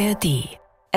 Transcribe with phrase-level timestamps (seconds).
[0.00, 0.48] ARD.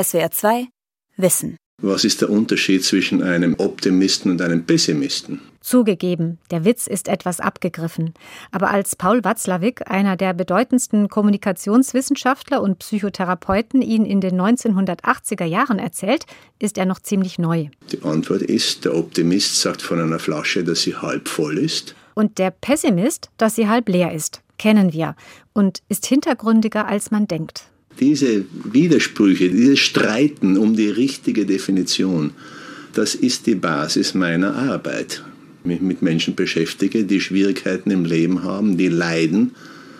[0.01, 0.67] SWR 2
[1.17, 1.57] Wissen.
[1.81, 5.41] Was ist der Unterschied zwischen einem Optimisten und einem Pessimisten?
[5.59, 8.13] Zugegeben, der Witz ist etwas abgegriffen.
[8.51, 15.79] Aber als Paul Watzlawick, einer der bedeutendsten Kommunikationswissenschaftler und Psychotherapeuten, ihn in den 1980er Jahren
[15.79, 16.25] erzählt,
[16.59, 17.67] ist er noch ziemlich neu.
[17.91, 21.93] Die Antwort ist, der Optimist sagt von einer Flasche, dass sie halb voll ist.
[22.13, 24.41] Und der Pessimist, dass sie halb leer ist.
[24.57, 25.17] Kennen wir.
[25.51, 27.65] Und ist hintergründiger, als man denkt.
[27.99, 32.31] Diese Widersprüche, dieses Streiten um die richtige Definition,
[32.93, 35.23] das ist die Basis meiner Arbeit.
[35.63, 39.55] Wenn ich mich mit Menschen beschäftige, die Schwierigkeiten im Leben haben, die leiden,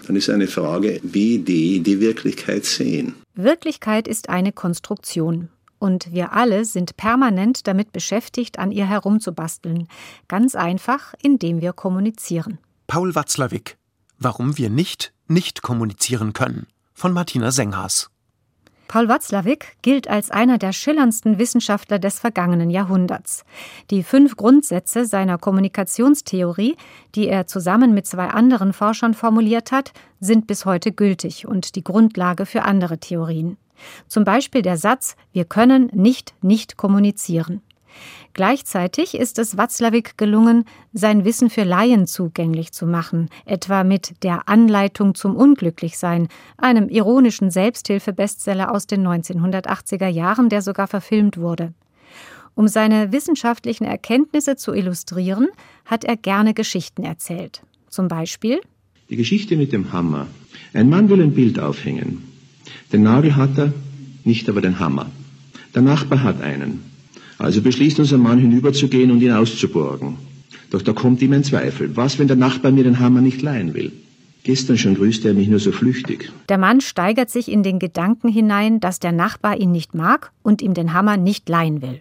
[0.05, 3.13] dann ist eine Frage, wie die die Wirklichkeit sehen.
[3.35, 5.49] Wirklichkeit ist eine Konstruktion.
[5.80, 9.88] Und wir alle sind permanent damit beschäftigt, an ihr herumzubasteln.
[10.27, 12.57] Ganz einfach, indem wir kommunizieren.
[12.88, 13.77] Paul Watzlawick.
[14.20, 16.68] Warum wir nicht nicht kommunizieren können
[17.03, 18.09] von Martina Senghas.
[18.88, 23.43] Paul Watzlawick gilt als einer der schillerndsten Wissenschaftler des vergangenen Jahrhunderts.
[23.90, 26.77] Die fünf Grundsätze seiner Kommunikationstheorie,
[27.13, 31.84] die er zusammen mit zwei anderen Forschern formuliert hat, sind bis heute gültig und die
[31.84, 33.57] Grundlage für andere Theorien.
[34.07, 37.62] Zum Beispiel der Satz Wir können nicht nicht kommunizieren.
[38.34, 44.49] Gleichzeitig ist es Watzlawick gelungen, sein Wissen für Laien zugänglich zu machen, etwa mit der
[44.49, 51.73] Anleitung zum Unglücklichsein, einem ironischen Selbsthilfebestseller aus den 1980er Jahren, der sogar verfilmt wurde.
[52.55, 55.49] Um seine wissenschaftlichen Erkenntnisse zu illustrieren,
[55.85, 57.61] hat er gerne Geschichten erzählt.
[57.89, 58.61] Zum Beispiel
[59.09, 60.26] Die Geschichte mit dem Hammer.
[60.73, 62.23] Ein Mann will ein Bild aufhängen.
[62.91, 63.73] Den Nagel hat er,
[64.23, 65.11] nicht aber den Hammer.
[65.75, 66.93] Der Nachbar hat einen.
[67.44, 70.16] Also beschließt unser Mann hinüberzugehen und ihn auszuborgen.
[70.72, 71.97] Doch da kommt ihm ein Zweifel.
[71.97, 73.91] Was, wenn der Nachbar mir den Hammer nicht leihen will?
[74.44, 76.31] Gestern schon grüßte er mich nur so flüchtig.
[76.47, 80.62] Der Mann steigert sich in den Gedanken hinein, dass der Nachbar ihn nicht mag und
[80.62, 82.00] ihm den Hammer nicht leihen will.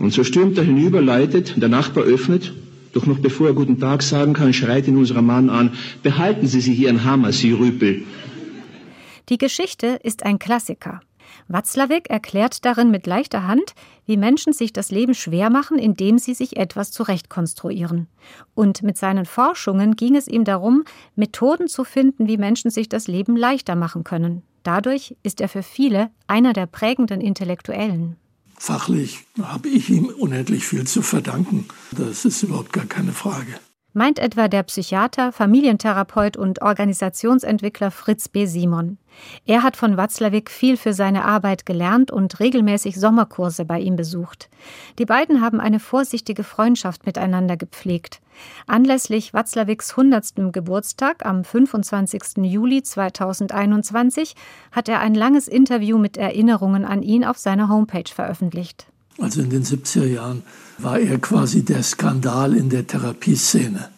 [0.00, 2.52] Und so stürmt er hinüber, leitet, der Nachbar öffnet,
[2.92, 5.70] doch noch bevor er guten Tag sagen kann, schreit ihn unser Mann an,
[6.02, 8.02] behalten Sie sich Ihren Hammer, Sie Rüpel.
[9.28, 11.00] Die Geschichte ist ein Klassiker.
[11.48, 13.74] Watzlawick erklärt darin mit leichter Hand,
[14.06, 18.08] wie Menschen sich das Leben schwer machen, indem sie sich etwas zurechtkonstruieren.
[18.54, 20.84] Und mit seinen Forschungen ging es ihm darum,
[21.16, 24.42] Methoden zu finden, wie Menschen sich das Leben leichter machen können.
[24.62, 28.16] Dadurch ist er für viele einer der prägenden Intellektuellen.
[28.56, 31.66] Fachlich habe ich ihm unendlich viel zu verdanken.
[31.90, 33.58] Das ist überhaupt gar keine Frage
[33.92, 38.46] meint etwa der Psychiater, Familientherapeut und Organisationsentwickler Fritz B.
[38.46, 38.98] Simon.
[39.44, 44.48] Er hat von Watzlawick viel für seine Arbeit gelernt und regelmäßig Sommerkurse bei ihm besucht.
[44.98, 48.20] Die beiden haben eine vorsichtige Freundschaft miteinander gepflegt.
[48.66, 50.52] Anlässlich Watzlawicks 100.
[50.52, 52.44] Geburtstag am 25.
[52.44, 54.34] Juli 2021
[54.70, 58.91] hat er ein langes Interview mit Erinnerungen an ihn auf seiner Homepage veröffentlicht.
[59.18, 60.42] Also in den 70er Jahren
[60.78, 63.88] war er quasi der Skandal in der Therapieszene,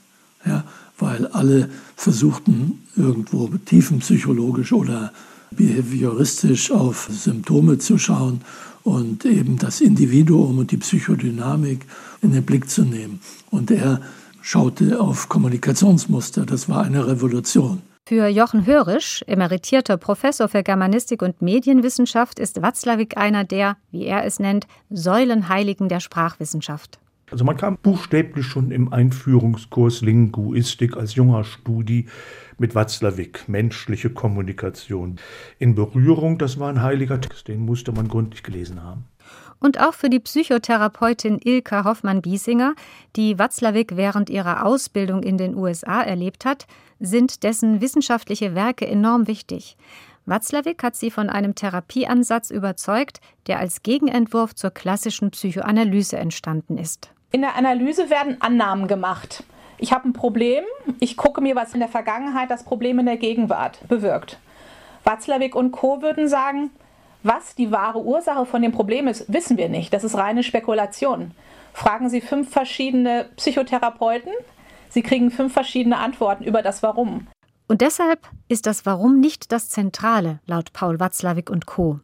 [0.44, 0.64] ja,
[0.98, 5.12] weil alle versuchten irgendwo tiefenpsychologisch oder
[5.50, 8.40] behavioristisch auf Symptome zu schauen
[8.82, 11.86] und eben das Individuum und die Psychodynamik
[12.20, 13.20] in den Blick zu nehmen.
[13.50, 14.00] Und er
[14.42, 16.44] schaute auf Kommunikationsmuster.
[16.44, 17.80] Das war eine Revolution.
[18.06, 24.26] Für Jochen Hörisch, emeritierter Professor für Germanistik und Medienwissenschaft, ist Watzlawick einer der, wie er
[24.26, 26.98] es nennt, Säulenheiligen der Sprachwissenschaft.
[27.30, 32.06] Also man kam buchstäblich schon im Einführungskurs Linguistik als junger Studi
[32.58, 35.16] mit Watzlawick, menschliche Kommunikation,
[35.58, 36.36] in Berührung.
[36.36, 39.06] Das war ein heiliger Text, den musste man gründlich gelesen haben.
[39.60, 42.74] Und auch für die Psychotherapeutin Ilka Hoffmann-Biesinger,
[43.16, 46.66] die Watzlawick während ihrer Ausbildung in den USA erlebt hat,
[47.00, 49.76] sind dessen wissenschaftliche Werke enorm wichtig.
[50.26, 57.10] Watzlawick hat sie von einem Therapieansatz überzeugt, der als Gegenentwurf zur klassischen Psychoanalyse entstanden ist.
[57.30, 59.44] In der Analyse werden Annahmen gemacht.
[59.76, 60.64] Ich habe ein Problem,
[61.00, 64.38] ich gucke mir, was in der Vergangenheit das Problem in der Gegenwart bewirkt.
[65.02, 66.00] Watzlawick und Co.
[66.00, 66.70] würden sagen,
[67.22, 69.92] was die wahre Ursache von dem Problem ist, wissen wir nicht.
[69.92, 71.32] Das ist reine Spekulation.
[71.72, 74.32] Fragen Sie fünf verschiedene Psychotherapeuten,
[74.94, 77.26] Sie kriegen fünf verschiedene Antworten über das Warum.
[77.66, 81.98] Und deshalb ist das Warum nicht das Zentrale, laut Paul Watzlawick und Co.,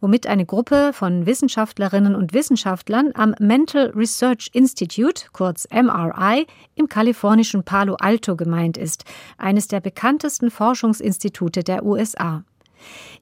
[0.00, 6.46] womit eine Gruppe von Wissenschaftlerinnen und Wissenschaftlern am Mental Research Institute, kurz MRI,
[6.76, 9.04] im kalifornischen Palo Alto gemeint ist,
[9.36, 12.44] eines der bekanntesten Forschungsinstitute der USA.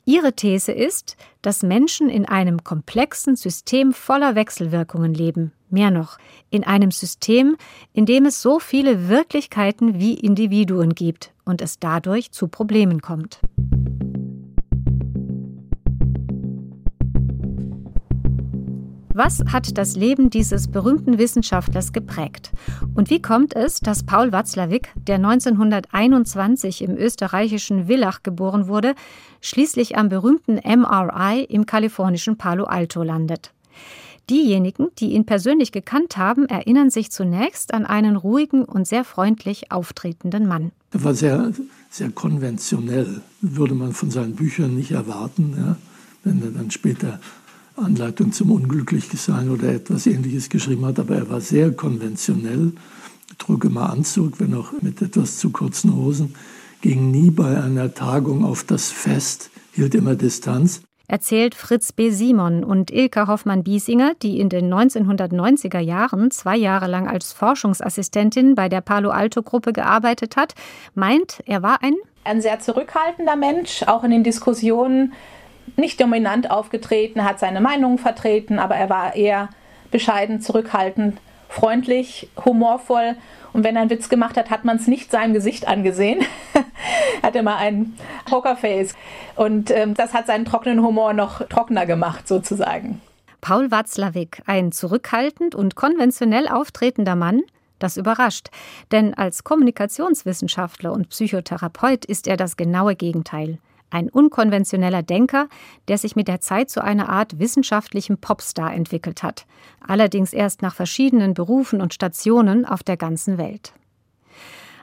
[0.05, 5.53] Ihre These ist, dass Menschen in einem komplexen System voller Wechselwirkungen leben.
[5.71, 6.19] Mehr noch,
[6.51, 7.57] in einem System,
[7.93, 13.41] in dem es so viele Wirklichkeiten wie Individuen gibt und es dadurch zu Problemen kommt.
[19.19, 22.53] Was hat das Leben dieses berühmten Wissenschaftlers geprägt?
[22.95, 28.95] Und wie kommt es, dass Paul Watzlawick, der 1921 im österreichischen Villach geboren wurde,
[29.41, 33.53] schließlich am berühmten MRI im kalifornischen Palo Alto landet?
[34.31, 39.73] Diejenigen, die ihn persönlich gekannt haben, erinnern sich zunächst an einen ruhigen und sehr freundlich
[39.73, 40.73] auftretenden Mann.
[40.93, 41.53] Er war sehr,
[41.91, 45.55] sehr konventionell, würde man von seinen Büchern nicht erwarten.
[45.57, 45.77] Ja?
[46.25, 47.21] Wenn er dann später
[47.77, 52.73] Anleitung zum Unglücklichsein oder etwas ähnliches geschrieben hat, aber er war sehr konventionell,
[53.39, 56.35] trug immer Anzug, wenn auch mit etwas zu kurzen Hosen,
[56.81, 62.11] ging nie bei einer Tagung auf das Fest, hielt immer Distanz erzählt Fritz B.
[62.11, 68.69] Simon und Ilka Hoffmann-Biesinger, die in den 1990er Jahren zwei Jahre lang als Forschungsassistentin bei
[68.69, 70.55] der Palo Alto-Gruppe gearbeitet hat,
[70.95, 75.15] meint, er war ein ein sehr zurückhaltender Mensch, auch in den Diskussionen
[75.77, 79.49] nicht dominant aufgetreten, hat seine Meinung vertreten, aber er war eher
[79.91, 81.19] bescheiden, zurückhaltend,
[81.49, 83.17] freundlich, humorvoll
[83.53, 86.21] und wenn er einen Witz gemacht hat, hat man es nicht seinem Gesicht angesehen.
[87.23, 87.97] hat immer ein
[88.29, 88.95] Pokerface.
[89.37, 93.01] Und ähm, das hat seinen trockenen Humor noch trockener gemacht, sozusagen.
[93.41, 97.43] Paul Watzlawick, ein zurückhaltend und konventionell auftretender Mann,
[97.79, 98.49] das überrascht,
[98.91, 103.59] denn als Kommunikationswissenschaftler und Psychotherapeut ist er das genaue Gegenteil.
[103.91, 105.49] Ein unkonventioneller Denker,
[105.87, 109.47] der sich mit der Zeit zu einer Art wissenschaftlichem Popstar entwickelt hat,
[109.87, 113.73] allerdings erst nach verschiedenen Berufen und Stationen auf der ganzen Welt.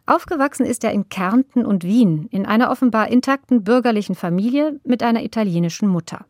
[0.07, 5.23] Aufgewachsen ist er in Kärnten und Wien, in einer offenbar intakten bürgerlichen Familie mit einer
[5.23, 6.25] italienischen Mutter.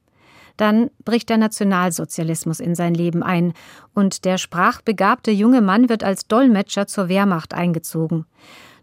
[0.58, 3.54] Dann bricht der Nationalsozialismus in sein Leben ein
[3.94, 8.26] und der sprachbegabte junge Mann wird als Dolmetscher zur Wehrmacht eingezogen.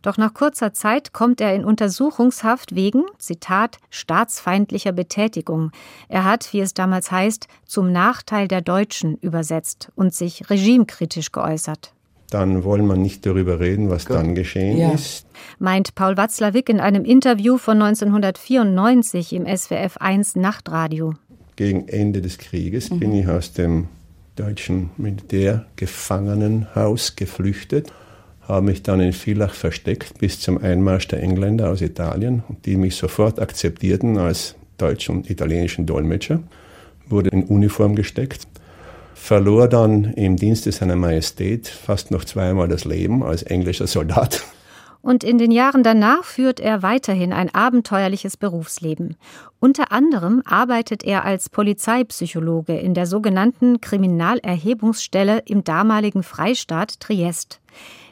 [0.02, 5.70] Doch nach kurzer Zeit kommt er in Untersuchungshaft wegen, Zitat, staatsfeindlicher Betätigung.
[6.08, 11.94] Er hat, wie es damals heißt, zum Nachteil der Deutschen übersetzt und sich regimekritisch geäußert.
[12.32, 14.16] Dann wollen wir nicht darüber reden, was Gut.
[14.16, 14.92] dann geschehen ja.
[14.92, 15.26] ist.
[15.58, 21.14] Meint Paul Watzlawick in einem Interview von 1994 im SWF 1 Nachtradio.
[21.56, 23.00] Gegen Ende des Krieges mhm.
[23.00, 23.88] bin ich aus dem
[24.36, 27.92] deutschen Militärgefangenenhaus geflüchtet
[28.42, 32.96] habe mich dann in Villach versteckt bis zum Einmarsch der Engländer aus Italien, die mich
[32.96, 36.42] sofort akzeptierten als deutschen und italienischen Dolmetscher,
[37.08, 38.48] wurde in Uniform gesteckt,
[39.22, 44.42] verlor dann im Dienste seiner Majestät fast noch zweimal das Leben als englischer Soldat.
[45.00, 49.16] Und in den Jahren danach führt er weiterhin ein abenteuerliches Berufsleben.
[49.60, 57.60] Unter anderem arbeitet er als Polizeipsychologe in der sogenannten Kriminalerhebungsstelle im damaligen Freistaat Triest.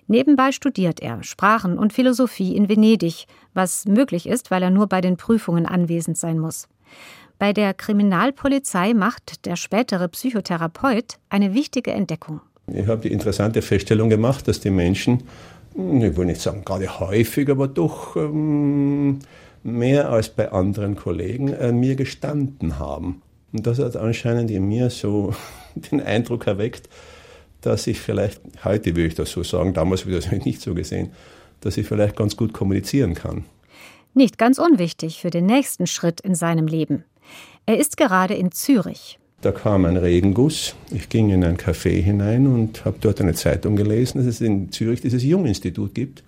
[0.07, 5.01] Nebenbei studiert er Sprachen und Philosophie in Venedig, was möglich ist, weil er nur bei
[5.01, 6.69] den Prüfungen anwesend sein muss.
[7.41, 12.43] Bei der Kriminalpolizei macht der spätere Psychotherapeut eine wichtige Entdeckung.
[12.67, 15.23] Ich habe die interessante Feststellung gemacht, dass die Menschen,
[15.75, 19.21] ich will nicht sagen gerade häufig, aber doch ähm,
[19.63, 23.23] mehr als bei anderen Kollegen äh, mir gestanden haben.
[23.55, 25.33] Und das hat anscheinend in mir so
[25.75, 26.91] den Eindruck erweckt,
[27.63, 30.75] dass ich vielleicht, heute würde ich das so sagen, damals habe ich das nicht so
[30.75, 31.13] gesehen,
[31.63, 33.47] dass ich vielleicht ganz gut kommunizieren kann.
[34.13, 37.05] Nicht ganz unwichtig für den nächsten Schritt in seinem Leben.
[37.71, 39.21] Er ist gerade in Zürich.
[39.43, 40.75] Da kam ein Regenguss.
[40.91, 44.73] Ich ging in ein Café hinein und habe dort eine Zeitung gelesen, dass es in
[44.73, 46.25] Zürich dieses Junginstitut gibt,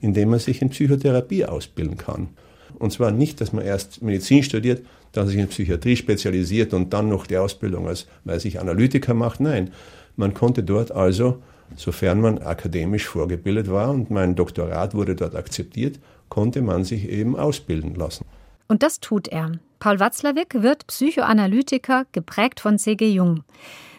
[0.00, 2.30] in dem man sich in Psychotherapie ausbilden kann.
[2.78, 4.80] Und zwar nicht, dass man erst Medizin studiert,
[5.12, 9.40] dann sich in Psychiatrie spezialisiert und dann noch die Ausbildung als, weiß ich, Analytiker macht.
[9.40, 9.72] Nein,
[10.16, 11.42] man konnte dort also,
[11.76, 17.36] sofern man akademisch vorgebildet war und mein Doktorat wurde dort akzeptiert, konnte man sich eben
[17.36, 18.24] ausbilden lassen.
[18.68, 19.52] Und das tut er.
[19.78, 23.10] Paul Watzlawick wird Psychoanalytiker, geprägt von C.G.
[23.10, 23.44] Jung.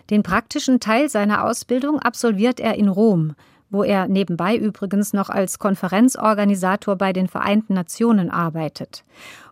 [0.09, 3.35] Den praktischen Teil seiner Ausbildung absolviert er in Rom,
[3.69, 9.03] wo er nebenbei übrigens noch als Konferenzorganisator bei den Vereinten Nationen arbeitet.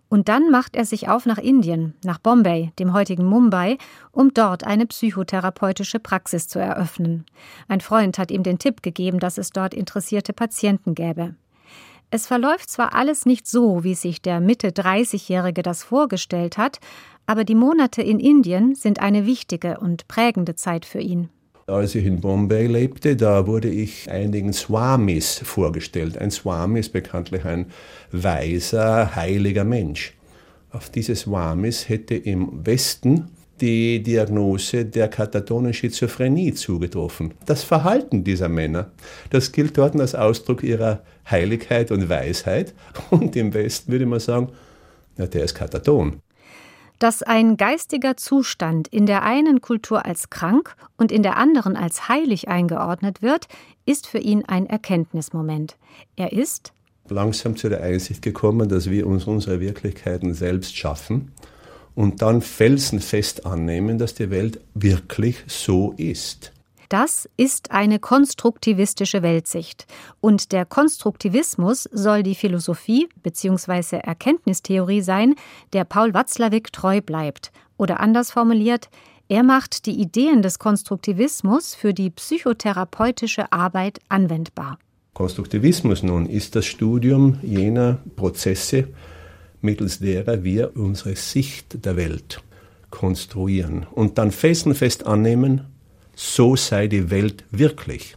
[0.09, 3.77] Und dann macht er sich auf nach Indien, nach Bombay, dem heutigen Mumbai,
[4.12, 7.25] um dort eine psychotherapeutische Praxis zu eröffnen.
[7.67, 11.36] Ein Freund hat ihm den Tipp gegeben, dass es dort interessierte Patienten gäbe.
[12.10, 16.80] Es verläuft zwar alles nicht so, wie sich der Mitte 30-Jährige das vorgestellt hat,
[17.26, 21.30] aber die Monate in Indien sind eine wichtige und prägende Zeit für ihn.
[21.68, 26.18] Als ich in Bombay lebte, da wurde ich einigen Swamis vorgestellt.
[26.18, 27.66] Ein Swami ist bekanntlich ein
[28.14, 30.14] weiser, heiliger Mensch.
[30.72, 37.34] Auf diese Swamis hätte im Westen die Diagnose der katatonen Schizophrenie zugetroffen.
[37.46, 38.92] Das Verhalten dieser Männer,
[39.30, 42.74] das gilt dort als Ausdruck ihrer Heiligkeit und Weisheit.
[43.10, 44.50] Und im Westen würde man sagen,
[45.18, 46.22] na, der ist kataton.
[47.00, 52.10] Dass ein geistiger Zustand in der einen Kultur als krank und in der anderen als
[52.10, 53.48] heilig eingeordnet wird,
[53.86, 55.78] ist für ihn ein Erkenntnismoment.
[56.16, 56.74] Er ist
[57.08, 61.32] langsam zu der Einsicht gekommen, dass wir uns unsere Wirklichkeiten selbst schaffen
[61.98, 66.54] und dann felsenfest annehmen, dass die Welt wirklich so ist.
[66.89, 69.88] Das ist eine konstruktivistische Weltsicht.
[70.22, 73.98] Und der Konstruktivismus soll die Philosophie bzw.
[73.98, 75.34] Erkenntnistheorie sein,
[75.74, 77.51] der Paul Watzlawick treu bleibt.
[77.77, 78.89] Oder anders formuliert,
[79.27, 84.77] er macht die Ideen des Konstruktivismus für die psychotherapeutische Arbeit anwendbar.
[85.16, 88.89] Konstruktivismus nun ist das Studium jener Prozesse,
[89.62, 92.42] mittels derer wir unsere Sicht der Welt
[92.90, 95.62] konstruieren und dann felsenfest annehmen,
[96.16, 98.16] so sei die Welt wirklich.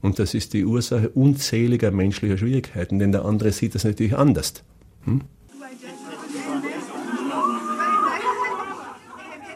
[0.00, 4.54] Und das ist die Ursache unzähliger menschlicher Schwierigkeiten, denn der andere sieht das natürlich anders.
[5.04, 5.22] Hm?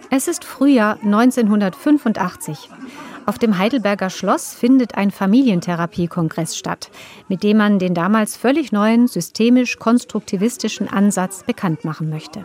[0.08, 2.70] Es ist Frühjahr 1985.
[3.26, 6.90] Auf dem Heidelberger Schloss findet ein Familientherapiekongress statt,
[7.28, 12.44] mit dem man den damals völlig neuen systemisch-konstruktivistischen Ansatz bekannt machen möchte.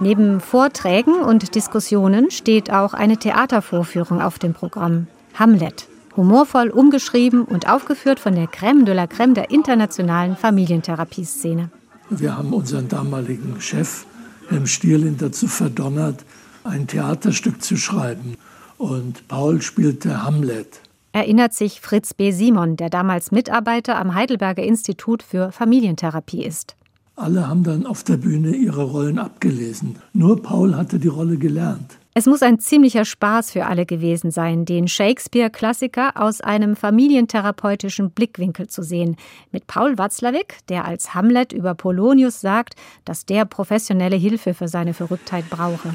[0.00, 5.06] Neben Vorträgen und Diskussionen steht auch eine Theatervorführung auf dem Programm.
[5.34, 5.86] Hamlet.
[6.16, 11.70] Humorvoll umgeschrieben und aufgeführt von der Crème de la Crème der internationalen Familientherapieszene.
[12.10, 14.04] Wir haben unseren damaligen Chef,
[14.48, 16.24] Helm Stierlin, dazu verdonnert,
[16.64, 18.36] ein Theaterstück zu schreiben.
[18.78, 20.80] Und Paul spielte Hamlet.
[21.12, 22.30] Erinnert sich Fritz B.
[22.30, 26.74] Simon, der damals Mitarbeiter am Heidelberger Institut für Familientherapie ist.
[27.14, 29.96] Alle haben dann auf der Bühne ihre Rollen abgelesen.
[30.14, 31.98] Nur Paul hatte die Rolle gelernt.
[32.14, 38.68] Es muss ein ziemlicher Spaß für alle gewesen sein, den Shakespeare-Klassiker aus einem familientherapeutischen Blickwinkel
[38.68, 39.16] zu sehen.
[39.50, 42.74] Mit Paul Watzlawick, der als Hamlet über Polonius sagt,
[43.06, 45.94] dass der professionelle Hilfe für seine Verrücktheit brauche.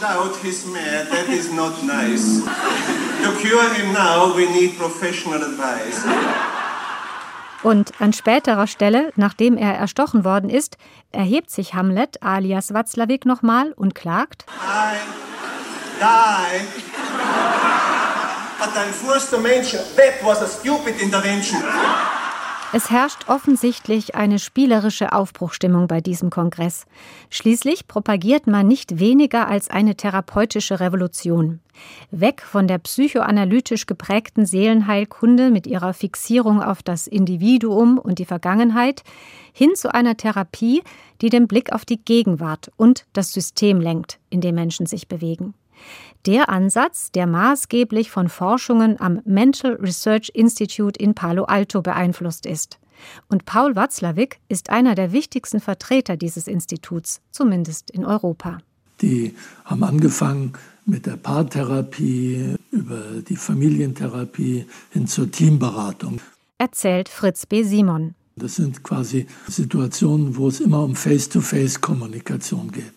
[0.00, 1.08] Doubt he's mad.
[1.10, 2.42] That is not nice.
[3.22, 6.02] To cure him now, we need professional advice.
[7.62, 10.78] Und an späterer Stelle, nachdem er erstochen worden ist,
[11.12, 14.46] erhebt sich Hamlet alias Watzlawick nochmal und klagt.
[14.48, 14.96] I
[16.00, 16.64] die.
[18.58, 21.62] But I'm forced to mention that was a stupid intervention.
[22.72, 26.86] Es herrscht offensichtlich eine spielerische Aufbruchstimmung bei diesem Kongress.
[27.28, 31.58] Schließlich propagiert man nicht weniger als eine therapeutische Revolution.
[32.12, 39.02] Weg von der psychoanalytisch geprägten Seelenheilkunde mit ihrer Fixierung auf das Individuum und die Vergangenheit
[39.52, 40.82] hin zu einer Therapie,
[41.22, 45.54] die den Blick auf die Gegenwart und das System lenkt, in dem Menschen sich bewegen.
[46.26, 52.78] Der Ansatz, der maßgeblich von Forschungen am Mental Research Institute in Palo Alto beeinflusst ist.
[53.28, 58.58] Und Paul Watzlawick ist einer der wichtigsten Vertreter dieses Instituts, zumindest in Europa.
[59.00, 59.34] Die
[59.64, 60.52] haben angefangen
[60.84, 66.20] mit der Paartherapie, über die Familientherapie hin zur Teamberatung.
[66.58, 67.62] Erzählt Fritz B.
[67.62, 68.14] Simon.
[68.36, 72.92] Das sind quasi Situationen, wo es immer um Face-to-Face-Kommunikation geht.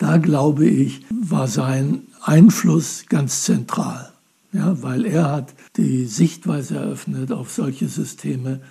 [0.00, 4.10] Da glaube ich, war sein Einfluss ganz zentral,
[4.50, 8.62] ja, weil er hat die Sichtweise eröffnet, auf solche Systeme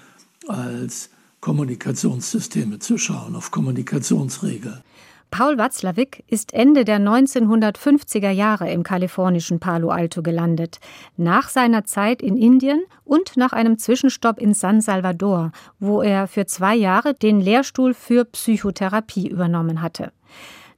[0.47, 4.81] als Kommunikationssysteme zu schauen, auf Kommunikationsregeln.
[5.29, 10.79] Paul Watzlawick ist Ende der 1950er Jahre im kalifornischen Palo Alto gelandet,
[11.15, 16.47] nach seiner Zeit in Indien und nach einem Zwischenstopp in San Salvador, wo er für
[16.47, 20.11] zwei Jahre den Lehrstuhl für Psychotherapie übernommen hatte.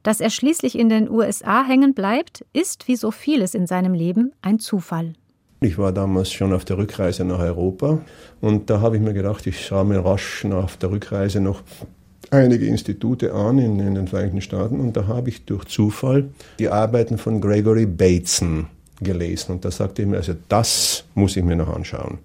[0.04, 4.32] Dass er schließlich in den USA hängen bleibt, ist wie so vieles in seinem Leben
[4.42, 5.14] ein Zufall.
[5.60, 8.00] Ich war damals schon auf der Rückreise nach Europa
[8.42, 11.62] und da habe ich mir gedacht, ich schaue mir rasch auf der Rückreise noch
[12.32, 16.70] einige Institute an in, in, den Vereinigten Staaten und da habe ich durch Zufall die
[16.70, 18.68] Arbeiten von Gregory Bateson
[19.02, 22.18] gelesen und da sagte ich mir, also das muss ich mir noch anschauen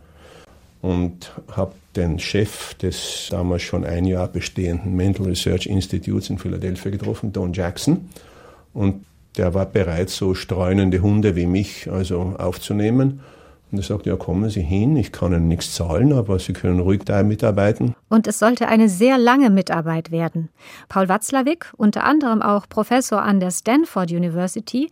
[0.87, 6.93] und habe den Chef des damals schon ein Jahr bestehenden Mental Research Institutes in Philadelphia
[6.93, 8.09] getroffen, Don Jackson.
[8.73, 9.05] Und
[9.37, 13.21] der war bereit, so streunende Hunde wie mich also aufzunehmen.
[13.73, 16.79] Und er sagte, ja, kommen Sie hin, ich kann Ihnen nichts zahlen, aber Sie können
[16.79, 17.97] ruhig da mitarbeiten.
[18.09, 20.51] Und es sollte eine sehr lange Mitarbeit werden.
[20.89, 24.89] Paul Watzlawick, unter anderem auch Professor an der Stanford University,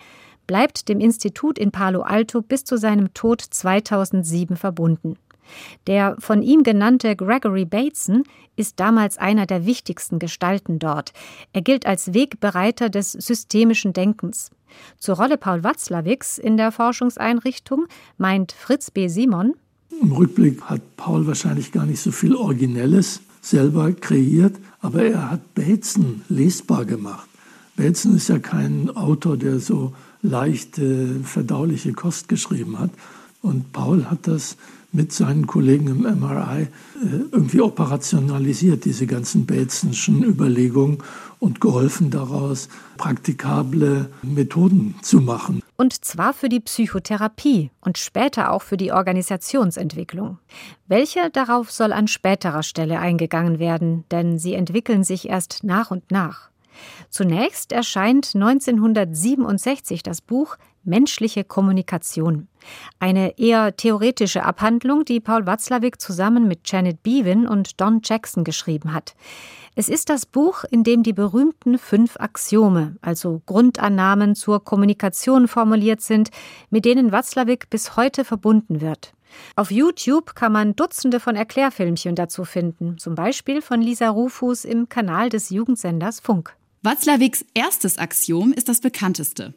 [0.49, 5.17] bleibt dem Institut in Palo Alto bis zu seinem Tod 2007 verbunden.
[5.87, 8.25] Der von ihm genannte Gregory Bateson
[8.57, 11.13] ist damals einer der wichtigsten Gestalten dort.
[11.53, 14.51] Er gilt als Wegbereiter des systemischen Denkens.
[14.99, 17.87] Zur Rolle Paul Watzlawicks in der Forschungseinrichtung
[18.19, 19.09] meint Fritz B.
[19.09, 19.55] Simon,
[20.03, 25.55] im Rückblick hat Paul wahrscheinlich gar nicht so viel Originelles selber kreiert, aber er hat
[25.55, 27.29] Bateson lesbar gemacht.
[27.77, 32.91] Bateson ist ja kein Autor, der so leichte, verdauliche Kost geschrieben hat.
[33.45, 34.57] Und Paul hat das
[34.91, 36.69] mit seinen Kollegen im MRI äh,
[37.31, 41.03] irgendwie operationalisiert, diese ganzen Batesonschen Überlegungen
[41.41, 45.61] und geholfen daraus, praktikable Methoden zu machen.
[45.77, 50.39] Und zwar für die Psychotherapie und später auch für die Organisationsentwicklung.
[50.87, 56.11] Welche darauf soll an späterer Stelle eingegangen werden, denn sie entwickeln sich erst nach und
[56.11, 56.49] nach.
[57.11, 62.49] Zunächst erscheint 1967 das Buch Menschliche Kommunikation.
[62.99, 68.93] Eine eher theoretische Abhandlung, die Paul Watzlawick zusammen mit Janet Beaven und Don Jackson geschrieben
[68.93, 69.15] hat.
[69.77, 76.01] Es ist das Buch, in dem die berühmten fünf Axiome, also Grundannahmen zur Kommunikation formuliert
[76.01, 76.31] sind,
[76.71, 79.15] mit denen Watzlawick bis heute verbunden wird.
[79.57, 84.89] Auf YouTube kann man Dutzende von Erklärfilmchen dazu finden, zum Beispiel von Lisa Rufus im
[84.89, 86.55] Kanal des Jugendsenders Funk.
[86.83, 89.55] Watzlawicks erstes Axiom ist das bekannteste.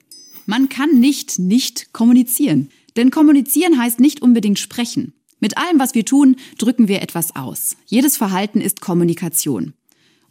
[0.50, 2.70] Man kann nicht nicht kommunizieren.
[2.96, 5.14] Denn kommunizieren heißt nicht unbedingt sprechen.
[5.42, 7.76] Mit allem, was wir tun, drücken wir etwas aus.
[7.86, 9.74] Jedes Verhalten ist Kommunikation.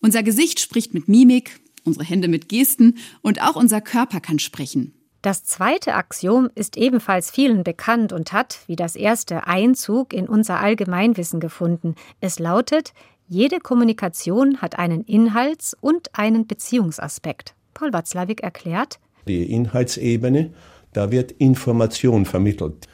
[0.00, 4.94] Unser Gesicht spricht mit Mimik, unsere Hände mit Gesten und auch unser Körper kann sprechen.
[5.20, 10.60] Das zweite Axiom ist ebenfalls vielen bekannt und hat, wie das erste, Einzug in unser
[10.60, 11.94] Allgemeinwissen gefunden.
[12.20, 12.94] Es lautet,
[13.28, 17.54] jede Kommunikation hat einen Inhalts- und einen Beziehungsaspekt.
[17.74, 20.50] Paul Watzlawick erklärt, die Inhaltsebene,
[20.92, 22.88] da wird Information vermittelt.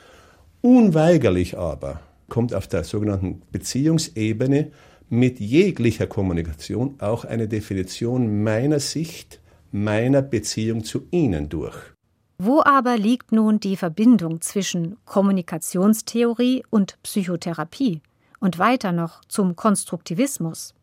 [0.60, 4.70] Unweigerlich aber kommt auf der sogenannten Beziehungsebene
[5.08, 11.76] mit jeglicher Kommunikation auch eine Definition meiner Sicht, meiner Beziehung zu Ihnen durch.
[12.38, 18.00] Wo aber liegt nun die Verbindung zwischen Kommunikationstheorie und Psychotherapie?
[18.42, 20.74] und weiter noch zum Konstruktivismus.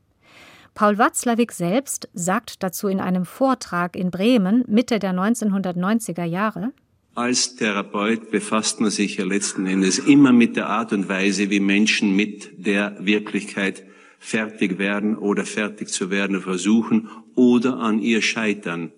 [0.79, 6.71] Paul Watzlawick selbst sagt dazu in einem Vortrag in Bremen Mitte der 1990er Jahre,
[7.15, 11.60] als Therapeut befasst man sich ja letzten Endes immer mit der Art und Weise, wie
[11.60, 13.84] Menschen mit der Wirklichkeit
[14.19, 18.93] fertig werden oder fertig zu werden versuchen oder an ihr scheitern.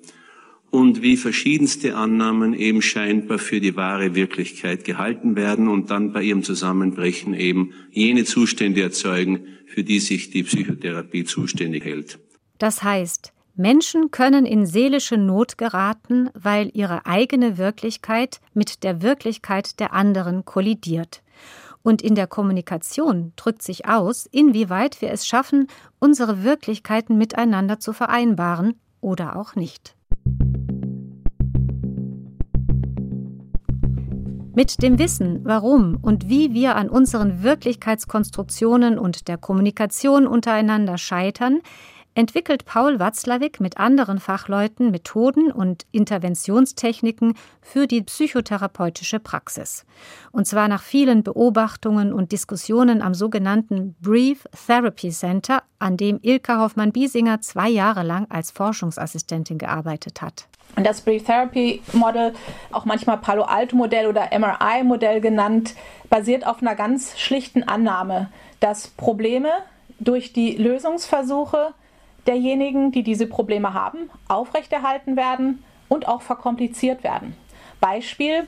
[0.70, 6.22] Und wie verschiedenste Annahmen eben scheinbar für die wahre Wirklichkeit gehalten werden und dann bei
[6.22, 12.20] ihrem Zusammenbrechen eben jene Zustände erzeugen, für die sich die Psychotherapie zuständig hält.
[12.58, 19.80] Das heißt, Menschen können in seelische Not geraten, weil ihre eigene Wirklichkeit mit der Wirklichkeit
[19.80, 21.22] der anderen kollidiert.
[21.84, 25.68] Und in der Kommunikation drückt sich aus, inwieweit wir es schaffen,
[26.00, 29.96] unsere Wirklichkeiten miteinander zu vereinbaren oder auch nicht.
[34.54, 41.62] Mit dem Wissen, warum und wie wir an unseren Wirklichkeitskonstruktionen und der Kommunikation untereinander scheitern,
[42.16, 49.86] entwickelt Paul Watzlawick mit anderen Fachleuten Methoden und Interventionstechniken für die psychotherapeutische Praxis.
[50.34, 56.60] Und zwar nach vielen Beobachtungen und Diskussionen am sogenannten Brief Therapy Center, an dem Ilka
[56.60, 60.50] Hoffmann-Biesinger zwei Jahre lang als Forschungsassistentin gearbeitet hat.
[60.76, 62.34] Und das Brief Therapy Model,
[62.72, 65.76] auch manchmal Palo Alto Modell oder MRI Modell genannt,
[66.10, 68.30] basiert auf einer ganz schlichten Annahme,
[68.60, 69.50] dass Probleme
[70.00, 71.74] durch die Lösungsversuche
[72.28, 77.36] derjenigen, die diese Probleme haben, aufrechterhalten werden und auch verkompliziert werden.
[77.80, 78.48] Beispiel,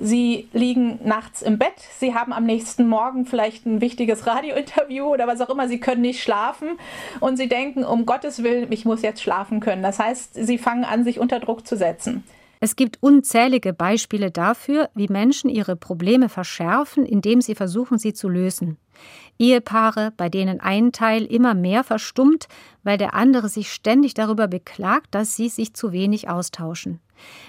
[0.00, 5.26] Sie liegen nachts im Bett, Sie haben am nächsten Morgen vielleicht ein wichtiges Radiointerview oder
[5.26, 6.78] was auch immer, Sie können nicht schlafen
[7.20, 9.82] und Sie denken, um Gottes Willen, ich muss jetzt schlafen können.
[9.82, 12.24] Das heißt, Sie fangen an, sich unter Druck zu setzen.
[12.62, 18.28] Es gibt unzählige Beispiele dafür, wie Menschen ihre Probleme verschärfen, indem sie versuchen, sie zu
[18.28, 18.76] lösen.
[19.38, 22.48] Ehepaare, bei denen ein Teil immer mehr verstummt,
[22.82, 27.00] weil der andere sich ständig darüber beklagt, dass sie sich zu wenig austauschen.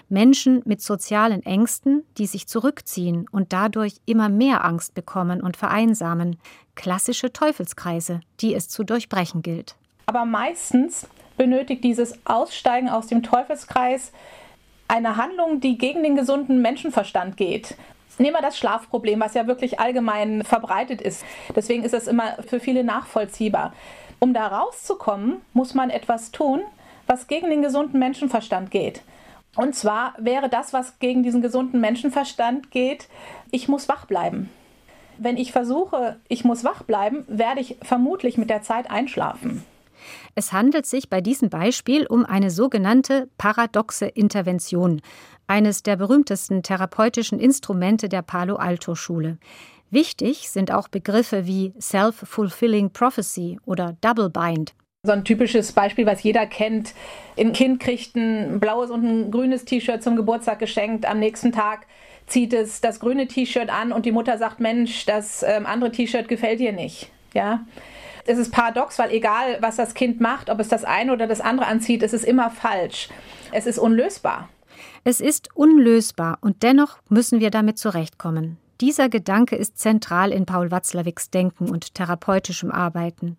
[0.07, 6.37] Menschen mit sozialen Ängsten, die sich zurückziehen und dadurch immer mehr Angst bekommen und vereinsamen.
[6.75, 9.75] Klassische Teufelskreise, die es zu durchbrechen gilt.
[10.05, 14.13] Aber meistens benötigt dieses Aussteigen aus dem Teufelskreis
[14.91, 17.75] eine Handlung, die gegen den gesunden Menschenverstand geht.
[18.17, 21.25] Nehmen wir das Schlafproblem, was ja wirklich allgemein verbreitet ist.
[21.55, 23.73] Deswegen ist es immer für viele nachvollziehbar.
[24.19, 26.61] Um da rauszukommen, muss man etwas tun,
[27.07, 29.01] was gegen den gesunden Menschenverstand geht.
[29.55, 33.07] Und zwar wäre das, was gegen diesen gesunden Menschenverstand geht,
[33.49, 34.49] ich muss wach bleiben.
[35.17, 39.63] Wenn ich versuche, ich muss wach bleiben, werde ich vermutlich mit der Zeit einschlafen.
[40.35, 45.01] Es handelt sich bei diesem Beispiel um eine sogenannte paradoxe Intervention,
[45.47, 49.37] eines der berühmtesten therapeutischen Instrumente der Palo Alto Schule.
[49.89, 54.73] Wichtig sind auch Begriffe wie Self-Fulfilling Prophecy oder Double Bind.
[55.03, 56.93] So ein typisches Beispiel, was jeder kennt.
[57.37, 61.05] Ein Kind kriegt ein blaues und ein grünes T-Shirt zum Geburtstag geschenkt.
[61.05, 61.87] Am nächsten Tag
[62.27, 66.27] zieht es das grüne T-Shirt an und die Mutter sagt, Mensch, das ähm, andere T-Shirt
[66.27, 67.09] gefällt dir nicht.
[67.33, 67.65] Ja?
[68.31, 71.41] Es ist paradox, weil egal, was das Kind macht, ob es das eine oder das
[71.41, 73.09] andere anzieht, es ist immer falsch.
[73.51, 74.47] Es ist unlösbar.
[75.03, 78.55] Es ist unlösbar und dennoch müssen wir damit zurechtkommen.
[78.79, 83.35] Dieser Gedanke ist zentral in Paul Watzlawicks Denken und therapeutischem Arbeiten.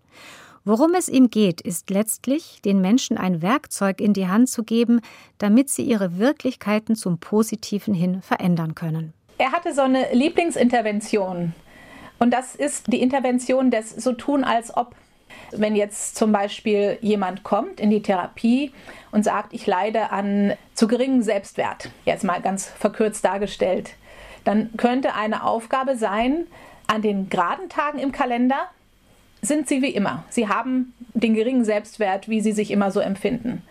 [0.66, 5.00] Worum es ihm geht, ist letztlich, den Menschen ein Werkzeug in die Hand zu geben,
[5.38, 9.14] damit sie ihre Wirklichkeiten zum Positiven hin verändern können.
[9.38, 11.55] Er hatte so eine Lieblingsintervention.
[12.22, 14.94] Und das ist die Intervention des So tun als ob.
[15.50, 18.70] Wenn jetzt zum Beispiel jemand kommt in die Therapie
[19.11, 23.94] und sagt, ich leide an zu geringem Selbstwert, jetzt mal ganz verkürzt dargestellt,
[24.44, 26.46] dann könnte eine Aufgabe sein,
[26.87, 28.68] an den geraden Tagen im Kalender
[29.40, 30.22] sind sie wie immer.
[30.30, 33.62] Sie haben den geringen Selbstwert, wie sie sich immer so empfinden.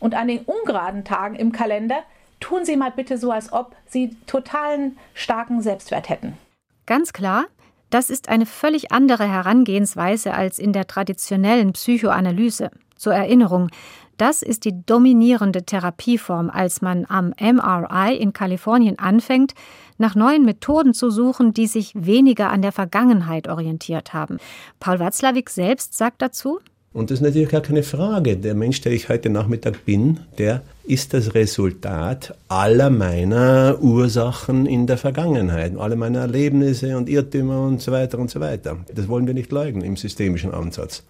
[0.00, 2.04] Und an den ungeraden Tagen im Kalender
[2.40, 6.38] tun Sie mal bitte so, als ob Sie totalen starken Selbstwert hätten.
[6.86, 7.44] Ganz klar,
[7.90, 12.70] das ist eine völlig andere Herangehensweise als in der traditionellen Psychoanalyse.
[12.96, 13.68] Zur Erinnerung,
[14.16, 19.54] das ist die dominierende Therapieform, als man am MRI in Kalifornien anfängt,
[19.96, 24.38] nach neuen Methoden zu suchen, die sich weniger an der Vergangenheit orientiert haben.
[24.80, 26.58] Paul Watzlawick selbst sagt dazu,
[26.92, 28.36] und das ist natürlich gar keine Frage.
[28.36, 34.86] Der Mensch, der ich heute Nachmittag bin, der ist das Resultat aller meiner Ursachen in
[34.86, 38.78] der Vergangenheit, aller meiner Erlebnisse und Irrtümer und so weiter und so weiter.
[38.94, 41.02] Das wollen wir nicht leugnen im systemischen Ansatz.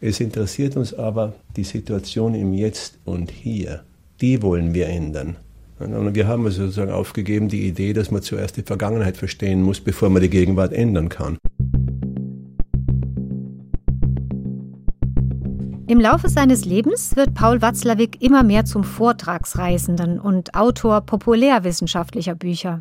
[0.00, 3.84] Es interessiert uns aber die Situation im Jetzt und Hier.
[4.20, 5.36] Die wollen wir ändern.
[5.78, 9.80] Und wir haben also sozusagen aufgegeben die Idee, dass man zuerst die Vergangenheit verstehen muss,
[9.80, 11.38] bevor man die Gegenwart ändern kann.
[15.92, 22.78] Im Laufe seines Lebens wird Paul Watzlawick immer mehr zum Vortragsreisenden und Autor populärwissenschaftlicher Bücher.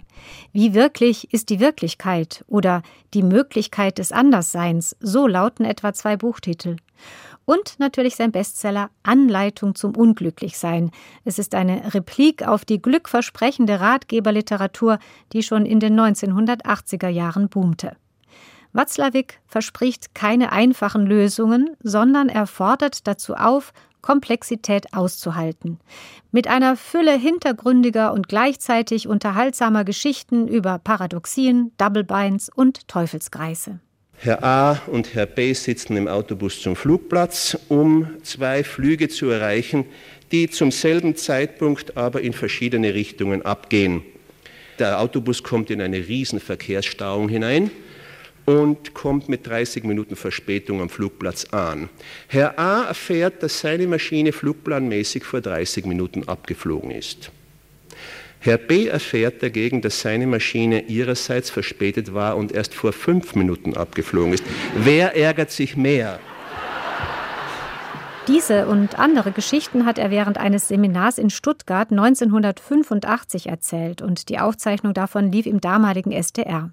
[0.53, 6.77] Wie wirklich ist die Wirklichkeit oder die Möglichkeit des Andersseins, so lauten etwa zwei Buchtitel
[7.43, 10.91] und natürlich sein Bestseller Anleitung zum Unglücklichsein.
[11.25, 14.99] Es ist eine Replik auf die glückversprechende Ratgeberliteratur,
[15.33, 17.97] die schon in den 1980er Jahren boomte.
[18.73, 25.79] Watzlawick verspricht keine einfachen Lösungen, sondern er fordert dazu auf, Komplexität auszuhalten.
[26.31, 33.79] Mit einer Fülle hintergründiger und gleichzeitig unterhaltsamer Geschichten über Paradoxien, Doublebinds und Teufelskreise.
[34.17, 39.85] Herr A und Herr B sitzen im Autobus zum Flugplatz, um zwei Flüge zu erreichen,
[40.31, 44.03] die zum selben Zeitpunkt aber in verschiedene Richtungen abgehen.
[44.79, 47.71] Der Autobus kommt in eine riesen Verkehrsstauung hinein
[48.59, 51.89] und kommt mit 30 Minuten Verspätung am Flugplatz an.
[52.27, 57.31] Herr A erfährt, dass seine Maschine flugplanmäßig vor 30 Minuten abgeflogen ist.
[58.39, 58.87] Herr B.
[58.87, 64.43] erfährt dagegen, dass seine Maschine ihrerseits verspätet war und erst vor fünf Minuten abgeflogen ist.
[64.75, 66.19] Wer ärgert sich mehr?
[68.27, 74.39] Diese und andere Geschichten hat er während eines Seminars in Stuttgart 1985 erzählt und die
[74.39, 76.71] Aufzeichnung davon lief im damaligen SDR.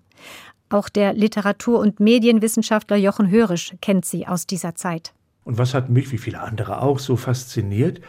[0.70, 5.12] Auch der Literatur- und Medienwissenschaftler Jochen Hörisch kennt sie aus dieser Zeit.
[5.44, 8.00] Und was hat mich, wie viele andere auch, so fasziniert?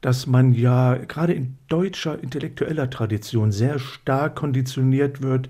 [0.00, 5.48] dass man ja gerade in deutscher intellektueller Tradition sehr stark konditioniert wird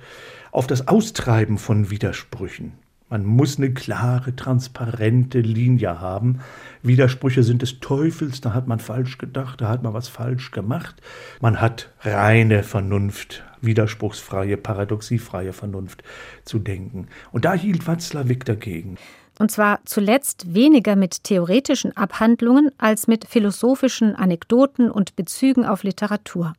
[0.53, 2.73] auf das Austreiben von Widersprüchen.
[3.11, 6.41] Man muss eine klare, transparente Linie haben.
[6.83, 11.01] Widersprüche sind des Teufels, da hat man falsch gedacht, da hat man was falsch gemacht.
[11.41, 16.03] Man hat reine Vernunft, widerspruchsfreie, paradoxiefreie Vernunft
[16.45, 17.09] zu denken.
[17.33, 18.97] Und da hielt Watzlawick dagegen.
[19.39, 26.55] Und zwar zuletzt weniger mit theoretischen Abhandlungen als mit philosophischen Anekdoten und Bezügen auf Literatur.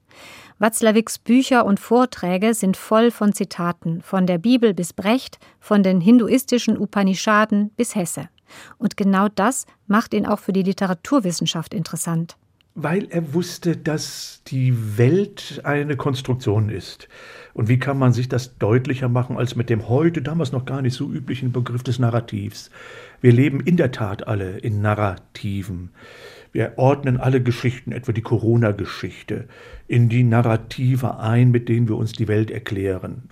[0.60, 6.02] Watzlawicks Bücher und Vorträge sind voll von Zitaten, von der Bibel bis Brecht, von den
[6.02, 8.30] hinduistischen Upanishaden bis Hesse.
[8.78, 12.38] Und genau das macht ihn auch für die Literaturwissenschaft interessant
[12.84, 17.08] weil er wusste, dass die Welt eine Konstruktion ist.
[17.54, 20.82] Und wie kann man sich das deutlicher machen als mit dem heute damals noch gar
[20.82, 22.70] nicht so üblichen Begriff des Narrativs?
[23.22, 25.90] Wir leben in der Tat alle in Narrativen.
[26.52, 29.48] Wir ordnen alle Geschichten, etwa die Corona-Geschichte,
[29.88, 33.30] in die Narrative ein, mit denen wir uns die Welt erklären.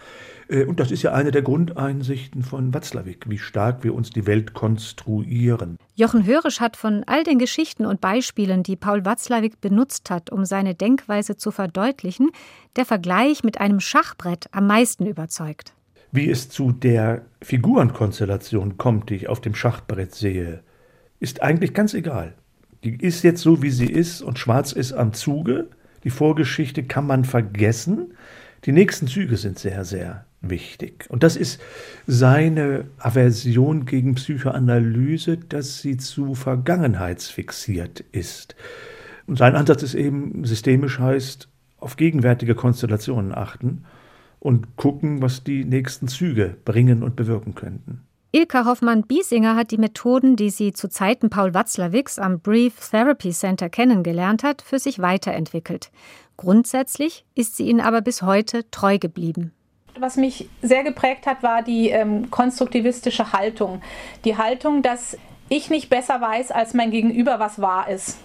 [0.50, 4.26] Äh, und das ist ja eine der Grundeinsichten von Watzlawick, wie stark wir uns die
[4.26, 5.78] Welt konstruieren.
[5.96, 10.46] Jochen Hörisch hat von all den Geschichten und Beispielen, die Paul Watzlawick benutzt hat, um
[10.46, 12.32] seine Denkweise zu verdeutlichen,
[12.76, 15.74] der Vergleich mit einem Schachbrett am meisten überzeugt.
[16.12, 20.64] Wie es zu der Figurenkonstellation kommt, die ich auf dem Schachbrett sehe,
[21.20, 22.34] ist eigentlich ganz egal.
[22.84, 25.68] Die ist jetzt so, wie sie ist und Schwarz ist am Zuge.
[26.04, 28.14] Die Vorgeschichte kann man vergessen.
[28.66, 31.06] Die nächsten Züge sind sehr, sehr wichtig.
[31.10, 31.60] Und das ist
[32.06, 38.56] seine Aversion gegen Psychoanalyse, dass sie zu vergangenheitsfixiert ist.
[39.26, 43.84] Und sein Ansatz ist eben systemisch heißt, auf gegenwärtige Konstellationen achten
[44.39, 48.04] und gucken, was die nächsten Züge bringen und bewirken könnten.
[48.32, 53.69] Ilka Hoffmann-Biesinger hat die Methoden, die sie zu Zeiten Paul Watzlawicks am Brief Therapy Center
[53.69, 55.91] kennengelernt hat, für sich weiterentwickelt.
[56.36, 59.54] Grundsätzlich ist sie ihnen aber bis heute treu geblieben.
[60.00, 63.82] Was mich sehr geprägt hat, war die ähm, konstruktivistische Haltung.
[64.26, 65.18] Die Haltung, dass
[65.50, 68.18] ich nicht besser weiß als mein Gegenüber, was wahr ist.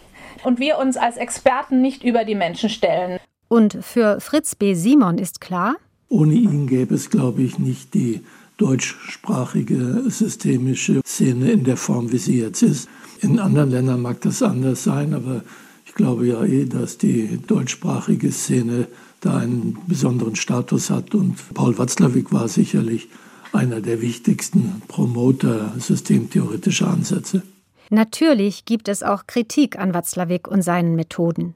[0.44, 3.18] Und wir uns als Experten nicht über die Menschen stellen.
[3.48, 4.74] Und für Fritz B.
[4.74, 5.76] Simon ist klar,
[6.08, 8.22] ohne ihn gäbe es, glaube ich, nicht die
[8.58, 12.88] deutschsprachige systemische Szene in der Form, wie sie jetzt ist.
[13.22, 15.42] In anderen Ländern mag das anders sein, aber
[15.86, 18.88] ich glaube ja eh, dass die deutschsprachige Szene
[19.22, 21.14] da einen besonderen Status hat.
[21.14, 23.08] Und Paul Watzlawick war sicherlich
[23.52, 27.42] einer der wichtigsten Promoter systemtheoretischer Ansätze.
[27.90, 31.54] Natürlich gibt es auch Kritik an Watzlawick und seinen Methoden.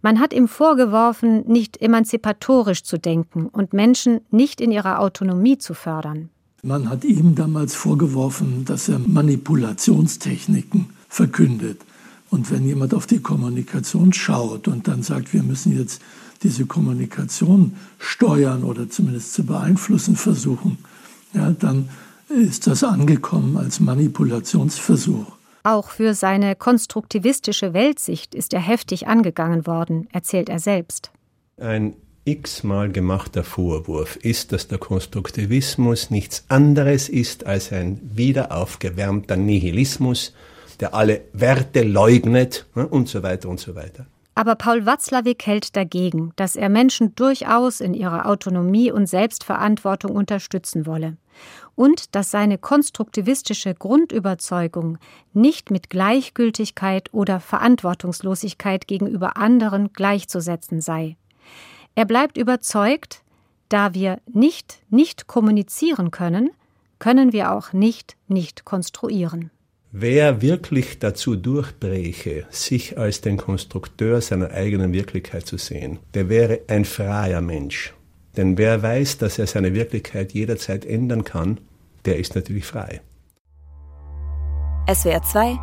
[0.00, 5.74] Man hat ihm vorgeworfen, nicht emanzipatorisch zu denken und Menschen nicht in ihrer Autonomie zu
[5.74, 6.30] fördern.
[6.62, 11.80] Man hat ihm damals vorgeworfen, dass er Manipulationstechniken verkündet.
[12.30, 16.02] Und wenn jemand auf die Kommunikation schaut und dann sagt, wir müssen jetzt
[16.42, 20.78] diese Kommunikation steuern oder zumindest zu beeinflussen versuchen,
[21.34, 21.88] ja, dann
[22.28, 25.26] ist das angekommen als Manipulationsversuch.
[25.64, 31.10] Auch für seine konstruktivistische Weltsicht ist er heftig angegangen worden, erzählt er selbst.
[31.58, 40.34] Ein x-mal gemachter Vorwurf ist, dass der Konstruktivismus nichts anderes ist als ein wiederaufgewärmter Nihilismus,
[40.80, 44.06] der alle Werte leugnet ne, und so weiter und so weiter.
[44.38, 50.86] Aber Paul Watzlawick hält dagegen, dass er Menschen durchaus in ihrer Autonomie und Selbstverantwortung unterstützen
[50.86, 51.16] wolle
[51.74, 54.98] und dass seine konstruktivistische Grundüberzeugung
[55.32, 61.16] nicht mit Gleichgültigkeit oder Verantwortungslosigkeit gegenüber anderen gleichzusetzen sei.
[61.96, 63.24] Er bleibt überzeugt,
[63.68, 66.50] da wir nicht nicht kommunizieren können,
[67.00, 69.50] können wir auch nicht nicht konstruieren.
[69.90, 76.60] Wer wirklich dazu durchbräche, sich als den Konstrukteur seiner eigenen Wirklichkeit zu sehen, der wäre
[76.68, 77.94] ein freier Mensch.
[78.36, 81.58] Denn wer weiß, dass er seine Wirklichkeit jederzeit ändern kann,
[82.04, 83.00] der ist natürlich frei.
[84.92, 85.58] SWR 2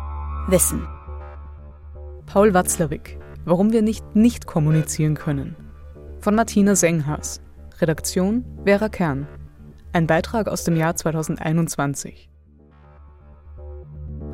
[0.48, 0.86] Wissen.
[2.26, 3.18] Paul Watzlawick.
[3.44, 5.54] Warum wir nicht nicht kommunizieren können.
[6.18, 7.40] Von Martina Senghas.
[7.80, 9.28] Redaktion Vera Kern.
[9.92, 12.28] Ein Beitrag aus dem Jahr 2021.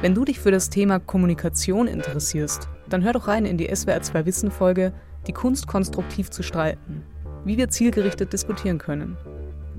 [0.03, 4.03] Wenn du dich für das Thema Kommunikation interessierst, dann hör doch rein in die SWR
[4.03, 4.93] 2 Wissen Folge
[5.29, 7.05] Die Kunst konstruktiv zu streiten.
[7.45, 9.17] Wie wir zielgerichtet diskutieren können.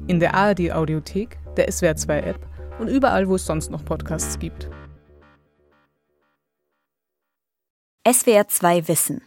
[0.07, 2.39] In der ARD Audiothek der SWR2-App
[2.79, 4.69] und überall, wo es sonst noch Podcasts gibt.
[8.07, 9.21] SWR2 Wissen.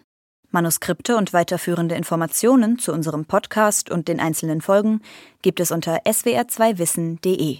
[0.51, 5.03] Manuskripte und weiterführende Informationen zu unserem Podcast und den einzelnen Folgen
[5.43, 7.59] gibt es unter swr2wissen.de.